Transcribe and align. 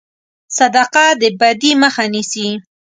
صدقه 0.57 1.05
د 1.21 1.23
بدي 1.39 1.71
مخه 1.81 2.03
نیسي. 2.13 2.47